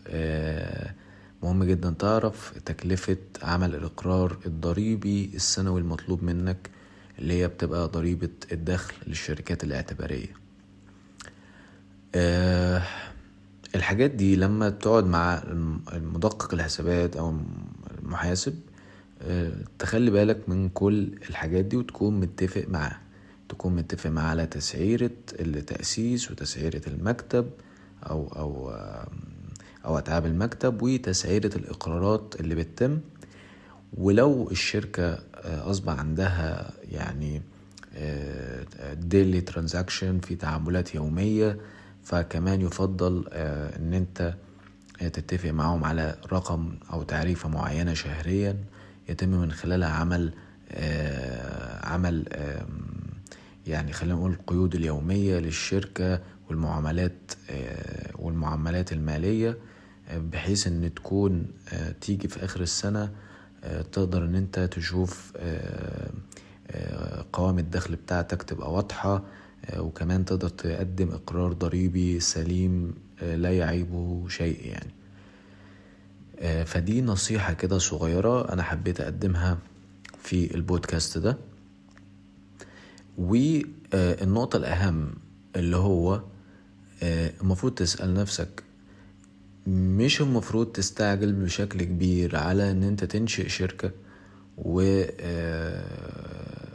مهم 1.44 1.64
جدا 1.64 1.90
تعرف 2.00 2.54
تكلفة 2.66 3.18
عمل 3.44 3.76
الإقرار 3.76 4.38
الضريبي 4.46 5.32
السنوي 5.36 5.82
المطلوب 5.82 6.24
منك 6.24 6.70
اللي 7.20 7.34
هي 7.34 7.48
بتبقى 7.48 7.88
ضريبة 7.88 8.30
الدخل 8.52 8.94
للشركات 9.08 9.64
الاعتبارية. 9.64 10.39
أه 12.16 12.82
الحاجات 13.76 14.12
دي 14.12 14.36
لما 14.36 14.70
تقعد 14.70 15.06
مع 15.06 15.44
المدقق 15.94 16.54
الحسابات 16.54 17.16
أو 17.16 17.38
المحاسب 18.00 18.60
أه 19.22 19.52
تخلي 19.80 20.12
بالك 20.12 20.50
من 20.50 20.70
كل 20.70 21.12
الحاجات 21.30 21.66
دي 21.66 21.78
وتكون 21.78 22.20
متفق 22.20 22.66
معاه. 22.68 22.98
تكون 23.50 23.76
متفق 23.76 24.10
معاه 24.10 24.30
على 24.30 24.46
تسعيرة 24.46 25.12
التأسيس 25.40 26.32
وتسعيرة 26.32 26.82
المكتب 26.88 27.50
أو 28.04 28.28
أو 28.28 28.70
أو 29.86 29.98
أتعاب 29.98 30.26
المكتب 30.26 30.82
وتسعيرة 30.82 31.56
الإقرارات 31.56 32.36
اللي 32.40 32.56
بتتم. 32.56 33.00
ولو 33.98 34.50
الشركة 34.52 35.20
أصبح 35.44 36.00
عندها 36.00 36.72
يعني 36.92 37.42
ديلي 38.94 39.42
ترانزاكشن 39.42 40.20
في 40.20 40.36
تعاملات 40.36 40.96
يومية 40.96 41.58
فكمان 42.10 42.62
يفضل 42.62 43.28
إن 43.34 43.94
أنت 43.94 44.34
تتفق 45.00 45.50
معاهم 45.50 45.84
على 45.84 46.16
رقم 46.34 46.76
أو 46.94 47.04
تعريفة 47.04 47.50
معينة 47.50 47.94
شهريا 47.94 48.58
يتم 49.10 49.30
من 49.30 49.52
خلالها 49.52 49.90
عمل 49.90 50.34
عمل 51.84 52.26
يعني 53.68 53.94
خلينا 53.94 54.16
نقول 54.16 54.32
القيود 54.32 54.76
اليومية 54.76 55.40
للشركة 55.40 56.20
والمعاملات 56.50 57.32
والمعاملات 58.16 58.92
المالية 58.92 59.58
بحيث 60.16 60.68
إن 60.68 60.94
تكون 60.94 61.48
تيجي 62.02 62.28
في 62.28 62.46
آخر 62.46 62.62
السنة 62.62 63.12
تقدر 63.92 64.26
إن 64.26 64.36
أنت 64.36 64.60
تشوف 64.60 65.34
قوام 67.34 67.60
الدخل 67.60 67.96
بتاعتك 67.96 68.44
تبقى 68.44 68.74
واضحة 68.74 69.24
وكمان 69.78 70.26
تقدر 70.26 70.50
تقدم 70.50 71.10
إقرار 71.12 71.54
ضريبي 71.54 72.20
سليم 72.20 72.94
لا 73.22 73.58
يعيبه 73.58 74.26
شيء 74.30 74.60
يعني. 74.66 74.94
فدي 76.66 77.02
نصيحة 77.02 77.54
كده 77.54 77.78
صغيرة 77.78 78.54
أنا 78.54 78.64
حبيت 78.64 79.02
أقدمها 79.02 79.58
في 80.24 80.56
البودكاست 80.56 81.18
ده. 81.18 81.38
والنقطة 83.18 84.58
الأهم 84.58 85.12
اللي 85.56 85.78
هو 85.78 86.22
المفروض 87.04 87.74
تسأل 87.74 88.14
نفسك 88.14 88.64
مش 89.68 90.22
المفروض 90.22 90.68
تستعجل 90.68 91.34
بشكل 91.34 91.84
كبير 91.84 92.36
على 92.36 92.72
إن 92.72 92.84
أنت 92.84 93.04
تنشئ 93.04 93.50
شركة 93.50 93.92
و 94.58 94.74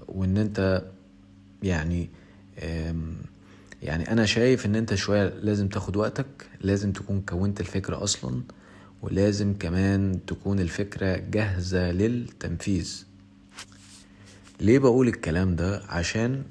وإن 0.09 0.37
أنت 0.37 0.83
يعني 1.63 2.11
يعني 3.83 4.13
أنا 4.13 4.27
شايف 4.27 4.67
إن 4.67 4.75
أنت 4.75 4.95
شوية 4.95 5.29
لازم 5.29 5.69
تاخد 5.69 5.97
وقتك 5.97 6.27
لازم 6.61 6.93
تكون 6.93 7.21
كونت 7.21 7.61
الفكرة 7.61 8.03
أصلا 8.03 8.43
ولازم 9.03 9.55
كمان 9.59 10.19
تكون 10.27 10.61
الفكرة 10.61 11.17
جاهزة 11.17 11.93
للتنفيذ. 11.93 13.05
ليه 14.61 14.79
بقول 14.79 15.09
الكلام 15.09 15.57
ده؟ 15.57 15.83
عشان 15.89 16.43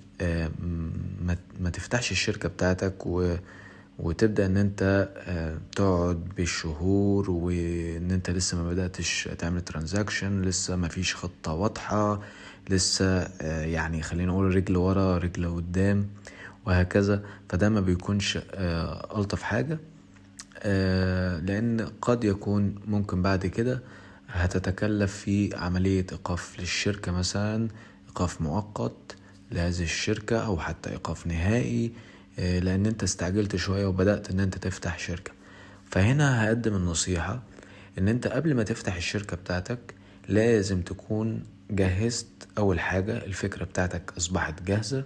ما 1.60 1.70
تفتحش 1.74 2.12
الشركة 2.12 2.50
بتاعتك 2.50 3.06
و 3.06 3.36
وتبدأ 4.00 4.46
إن 4.46 4.58
أنت 4.58 5.10
تقعد 5.76 6.30
بالشهور 6.38 7.32
وإن 7.32 8.12
أنت 8.12 8.30
لسه 8.30 8.58
ما 8.64 8.70
بدأتش 8.70 9.30
تعمل 9.38 9.62
ترانزاكشن 9.62 10.42
لسه 10.42 10.76
ما 10.76 10.88
فيش 10.88 11.16
خطة 11.16 11.54
واضحة 11.54 12.22
لسه 12.70 13.22
يعني 13.64 14.02
خلينا 14.02 14.32
نقول 14.32 14.56
رجل 14.56 14.78
ورا 14.78 15.18
رجل 15.18 15.56
قدام 15.56 16.08
وهكذا. 16.66 17.24
فده 17.50 17.70
ما 17.70 17.82
بيكونش 17.82 18.40
ألطف 19.16 19.42
حاجة 19.42 19.78
لأن 21.46 21.90
قد 22.02 22.24
يكون 22.24 22.76
ممكن 22.88 23.22
بعد 23.22 23.46
كده 23.46 23.82
هتتكلف 24.30 25.14
في 25.16 25.56
عملية 25.56 26.06
إيقاف 26.12 26.60
للشركة 26.60 27.12
مثلا 27.12 27.68
إيقاف 28.08 28.42
مؤقت 28.42 29.16
لهذه 29.52 29.84
الشركة 29.84 30.38
أو 30.38 30.58
حتى 30.60 30.90
إيقاف 30.90 31.28
نهائي. 31.28 31.92
لأن 32.38 32.86
أنت 32.86 33.04
استعجلت 33.04 33.56
شوية 33.56 33.86
وبدأت 33.86 34.32
إن 34.32 34.40
أنت 34.40 34.58
تفتح 34.58 35.00
شركة. 35.00 35.32
فهنا 35.92 36.46
هقدم 36.48 36.76
النصيحة 36.76 37.44
إن 37.98 38.08
أنت 38.08 38.28
قبل 38.28 38.54
ما 38.54 38.64
تفتح 38.64 38.96
الشركة 38.96 39.38
بتاعتك 39.38 39.94
لازم 40.30 40.82
تكون 40.82 41.44
جهزت 41.72 42.28
أول 42.58 42.80
حاجة 42.80 43.26
الفكرة 43.26 43.64
بتاعتك 43.66 44.14
أصبحت 44.18 44.64
جاهزة. 44.64 45.04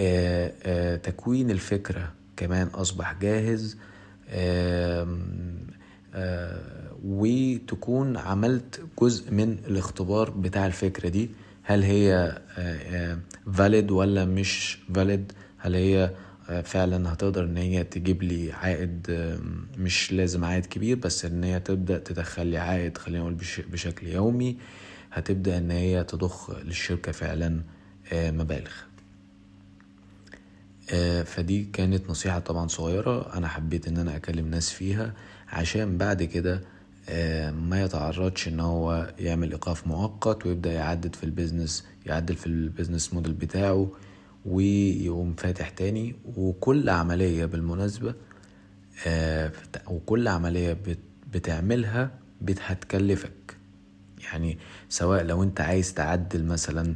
آآ 0.00 0.52
آآ 0.62 0.96
تكوين 0.96 1.50
الفكرة 1.50 2.12
كمان 2.36 2.66
أصبح 2.66 3.14
جاهز. 3.20 3.76
وتكون 7.04 8.16
عملت 8.16 8.80
جزء 9.00 9.30
من 9.32 9.58
الاختبار 9.66 10.30
بتاع 10.30 10.66
الفكرة 10.66 11.08
دي. 11.08 11.30
هل 11.62 11.82
هي 11.82 12.38
valid 13.58 13.90
ولا 13.92 14.24
مش 14.24 14.78
valid 14.98 15.32
هل 15.66 15.74
هي 15.74 16.10
فعلا 16.64 17.12
هتقدر 17.12 17.44
إن 17.44 17.56
هي 17.56 17.84
تجيب 17.84 18.22
لي 18.22 18.52
عائد 18.52 19.06
مش 19.78 20.12
لازم 20.12 20.44
عائد 20.44 20.66
كبير 20.66 20.96
بس 20.96 21.24
إن 21.24 21.44
هي 21.44 21.60
تبدأ 21.60 21.98
تدخل 21.98 22.46
لي 22.46 22.58
عائد 22.58 22.98
خلينا 22.98 23.20
نقول 23.20 23.34
بشكل 23.72 24.06
يومي 24.06 24.56
هتبدأ 25.12 25.58
إن 25.58 25.70
هي 25.70 26.04
تضخ 26.04 26.50
للشركة 26.50 27.12
فعلا 27.12 27.60
مبالغ. 28.12 28.70
فدي 31.24 31.64
كانت 31.64 32.10
نصيحة 32.10 32.38
طبعا 32.38 32.68
صغيرة 32.68 33.36
أنا 33.36 33.48
حبيت 33.48 33.88
إن 33.88 33.96
أنا 33.96 34.16
أكلم 34.16 34.48
ناس 34.48 34.70
فيها 34.70 35.14
عشان 35.48 35.98
بعد 35.98 36.22
كده 36.22 36.60
ما 37.50 37.82
يتعرضش 37.84 38.48
إن 38.48 38.60
هو 38.60 39.14
يعمل 39.18 39.50
إيقاف 39.52 39.86
مؤقت 39.86 40.46
ويبدأ 40.46 40.72
يعدد 40.72 41.14
في 41.14 41.24
ال 41.24 41.31
business 41.31 41.86
يعدل 42.06 42.36
في 42.36 42.46
ال 42.46 42.54
business 42.54 43.14
model 43.14 43.32
بتاعه 43.32 43.88
ويقوم 44.46 45.34
فاتح 45.34 45.68
تاني 45.68 46.14
وكل 46.36 46.88
عملية 46.88 47.44
بالمناسبة 47.44 48.14
وكل 49.86 50.28
عملية 50.28 50.78
بتعملها 51.32 52.10
هتكلفك 52.60 53.56
يعني 54.24 54.58
سواء 54.88 55.24
لو 55.24 55.42
انت 55.42 55.60
عايز 55.60 55.94
تعدل 55.94 56.44
مثلا 56.44 56.94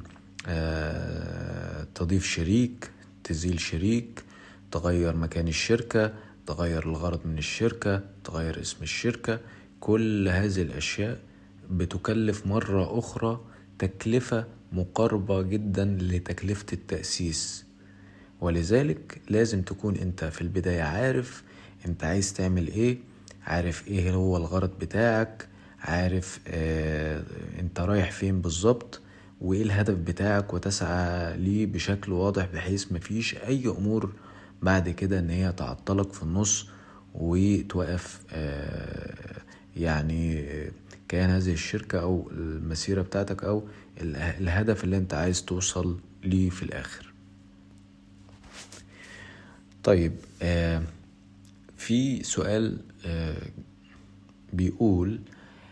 تضيف 1.94 2.26
شريك 2.26 2.90
تزيل 3.24 3.60
شريك 3.60 4.24
تغير 4.72 5.16
مكان 5.16 5.48
الشركة 5.48 6.12
تغير 6.46 6.86
الغرض 6.86 7.20
من 7.26 7.38
الشركة 7.38 8.02
تغير 8.24 8.60
اسم 8.60 8.82
الشركة 8.82 9.40
كل 9.80 10.28
هذه 10.28 10.62
الأشياء 10.62 11.18
بتكلف 11.70 12.46
مرة 12.46 12.98
أخرى 12.98 13.40
تكلفة 13.78 14.44
مقاربة 14.72 15.42
جدا 15.42 15.85
لتكلفة 16.00 16.66
التأسيس. 16.72 17.64
ولذلك 18.40 19.20
لازم 19.28 19.62
تكون 19.62 19.96
أنت 19.96 20.24
في 20.24 20.40
البداية 20.40 20.83
عارف 20.83 21.42
أنت 21.87 22.04
عايز 22.04 22.33
تعمل 22.33 22.66
إيه 22.68 22.98
عارف 23.46 23.88
إيه 23.88 24.12
هو 24.12 24.37
الغرض 24.37 24.70
بتاعك 24.78 25.48
عارف 25.80 26.40
آه 26.48 27.22
أنت 27.61 27.80
رايح 27.80 28.11
فين 28.11 28.40
بالظبط 28.40 29.00
وإيه 29.40 29.62
الهدف 29.62 29.94
بتاعك 29.94 30.54
وتسعى 30.54 31.37
ليه 31.37 31.66
بشكل 31.66 32.12
واضح 32.12 32.46
بحيث 32.54 32.92
مفيش 32.92 33.35
أي 33.37 33.66
أمور 33.68 34.12
بعد 34.62 34.88
كده 34.88 35.18
إن 35.18 35.30
هي 35.30 35.52
تعطلك 35.52 36.12
في 36.12 36.22
النص 36.22 36.68
وتوقف 37.14 38.20
آه 38.33 39.40
يعني 39.76 40.44
كيان 41.10 41.30
هذه 41.30 41.52
الشركة 41.52 42.00
أو 42.00 42.30
المسيرة 42.30 43.02
بتاعتك 43.02 43.44
أو 43.44 43.68
الهدف 44.00 44.84
اللي 44.84 44.96
أنت 44.96 45.14
عايز 45.14 45.44
توصل 45.44 45.98
ليه 46.24 46.50
في 46.50 46.62
الآخر. 46.62 47.12
طيب 49.84 50.12
آه 50.42 50.82
في 51.76 52.22
سؤال 52.22 52.78
آه 53.06 53.36
بيقول 54.52 55.20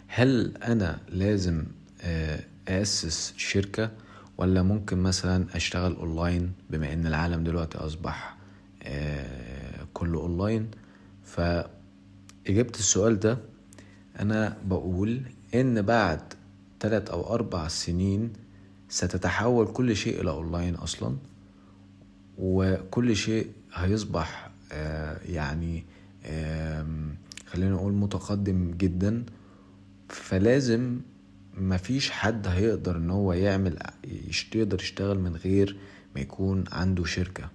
هل 0.07 0.57
أنا 0.57 1.01
لازم 1.09 1.65
آه 2.03 2.41
أسس 2.69 3.35
شركة 3.37 3.91
ولا 4.39 4.63
ممكن 4.63 4.99
مثلا 4.99 5.47
أشتغل 5.57 5.95
أونلاين؟ 5.97 6.53
بما 6.71 6.93
إن 6.93 7.07
العالم 7.07 7.45
دلوقتي 7.45 7.79
أصبح 7.79 8.37
آه 8.83 9.87
كله 9.95 10.21
أونلاين. 10.21 10.71
فإجابة 11.25 12.73
السؤال 12.79 13.21
ده 13.21 13.39
أنا 14.21 14.57
بقول 14.65 15.23
إن 15.55 15.83
بعد 15.83 16.21
ثلاث 16.81 17.11
أو 17.11 17.35
أربع 17.35 17.69
سنين 17.69 18.33
ستتحول 18.89 19.67
كل 19.67 19.97
شيء 19.97 20.21
إلى 20.21 20.31
أونلاين 20.31 20.75
أصلا 20.75 21.17
وكل 22.39 23.17
شيء 23.17 23.47
هيصبح 23.75 24.51
آه، 24.73 25.19
يعني 25.29 25.85
خلينا 27.47 27.71
نقول 27.71 27.93
متقدم 27.93 28.71
جدا. 28.79 29.25
فلازم 30.09 31.01
مفيش 31.59 32.11
حد 32.11 32.47
هيقدر 32.47 32.97
إن 32.97 33.11
هو 33.11 33.33
يعمل 33.33 33.79
يقدر 34.55 34.81
يشتغل 34.81 35.19
من 35.19 35.37
غير 35.37 35.77
ما 36.15 36.21
يكون 36.21 36.65
عنده 36.73 37.05
شركة. 37.05 37.51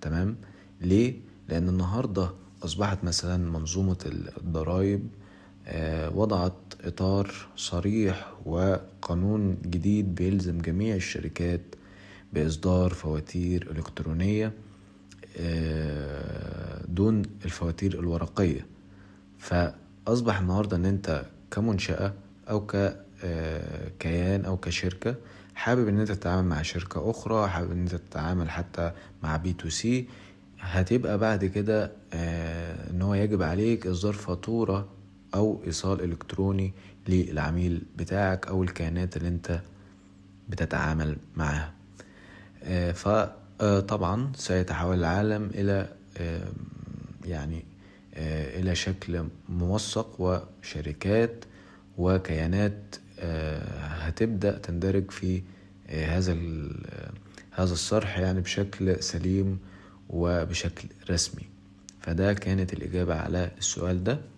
تمام؟ 0.00 0.36
ليه؟ 0.80 1.14
لأن 1.48 1.68
النهاردة 1.68 2.30
أصبحت 2.62 3.04
مثلا 3.04 3.50
منظومة 3.50 3.96
الضرائب 4.40 5.08
وضعت 6.14 6.52
إطار 6.84 7.34
صريح 7.56 8.32
وقانون 8.46 9.56
جديد 9.64 10.14
بيلزم 10.14 10.58
جميع 10.58 10.94
الشركات 10.96 11.60
بإصدار 12.32 12.90
فواتير 12.94 13.70
إلكترونية 13.70 14.52
آه، 15.40 16.84
دون 16.88 17.22
الفواتير 17.44 17.98
الورقية. 18.00 18.66
فأصبح 19.38 20.38
النهاردة 20.38 20.76
إن 20.76 20.84
أنت 20.84 21.24
كمنشأة 21.50 22.12
أو 22.50 22.66
ككيان 22.66 24.44
أو 24.44 24.56
كشركة 24.56 25.14
حابب 25.54 25.88
إن 25.88 26.00
أنت 26.00 26.12
تتعامل 26.12 26.48
مع 26.48 26.62
شركة 26.62 27.10
أخرى 27.10 27.48
حابب 27.48 27.72
إن 27.72 27.78
أنت 27.80 27.94
تتعامل 27.94 28.50
حتى 28.50 28.92
مع 29.22 29.36
B 29.36 29.52
to 29.52 29.68
C 29.68 30.08
هتبقى 30.60 31.18
بعد 31.18 31.44
كده 31.44 31.92
آه، 32.12 32.90
إن 32.90 33.02
هو 33.02 33.14
يجب 33.14 33.42
عليك 33.42 33.86
إصدار 33.86 34.12
فاتورة 34.12 34.88
أو 35.34 35.62
إيصال 35.66 36.04
إلكتروني 36.04 36.72
للعميل 37.08 37.82
بتاعك 37.96 38.46
أو 38.46 38.62
الكيانات 38.62 39.16
اللي 39.16 39.28
أنت 39.28 39.60
بتتعامل 40.48 41.16
معاها. 41.36 41.72
آه، 42.64 42.92
فطبعا 42.92 44.32
سيتحول 44.36 44.98
العالم 44.98 45.50
إلى 45.54 45.88
يعني 47.24 47.64
آه، 48.14 48.60
إلى 48.60 48.74
شكل 48.74 49.24
موثق 49.48 50.20
وشركات 50.20 51.44
وكيانات 51.98 52.96
هتبدأ 53.78 54.58
تندرج 54.58 55.10
في 55.10 55.42
هذا 55.88 56.32
هذا 57.50 57.72
الصرح 57.72 58.18
يعني 58.18 58.40
بشكل 58.40 59.02
سليم 59.02 59.58
وبشكل 60.10 60.88
رسمي. 61.10 61.42
فده 62.00 62.32
كانت 62.32 62.72
الإجابة 62.72 63.14
على 63.14 63.50
السؤال 63.58 64.04
ده. 64.04 64.12
آه، 64.12 64.31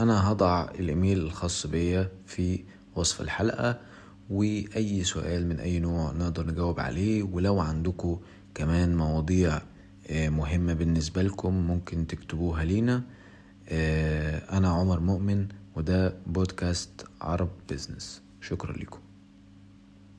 أنا 0.00 0.32
هضع 0.32 0.70
الإيميل 0.70 1.18
الخاص 1.18 1.66
بيا 1.66 2.10
في 2.26 2.64
وصف 2.96 3.20
الحلقة 3.20 3.78
وأي 4.30 5.04
سؤال 5.04 5.46
من 5.48 5.60
أي 5.60 5.78
نوع 5.78 6.12
نقدر 6.12 6.46
نجاوب 6.46 6.80
عليه. 6.80 7.22
ولو 7.22 7.60
عندكم 7.60 8.20
كمان 8.54 8.96
مواضيع 8.96 9.62
آه، 10.10 10.28
مهمة 10.28 10.74
بالنسبة 10.74 11.22
لكم 11.22 11.54
ممكن 11.54 12.06
تكتبوها 12.06 12.64
لينا. 12.64 13.02
آه، 13.68 14.58
أنا 14.58 14.68
عمر 14.68 15.00
مؤمن 15.00 15.48
وده 15.76 16.14
بودكاست 16.26 17.06
عرب 17.20 17.50
بيزنس. 17.68 18.22
شكرا 18.40 18.72
لكم. 18.72 19.03